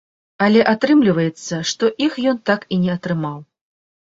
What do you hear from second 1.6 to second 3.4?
што іх ён так і не атрымаў.